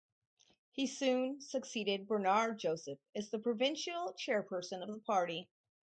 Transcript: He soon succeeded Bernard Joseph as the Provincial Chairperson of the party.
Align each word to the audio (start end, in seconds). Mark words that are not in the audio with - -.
He 0.71 0.87
soon 0.87 1.41
succeeded 1.41 2.07
Bernard 2.07 2.57
Joseph 2.57 2.97
as 3.13 3.29
the 3.29 3.37
Provincial 3.37 4.15
Chairperson 4.19 4.81
of 4.81 4.87
the 4.89 4.97
party. 5.05 5.47